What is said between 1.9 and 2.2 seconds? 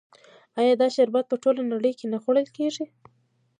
کې نه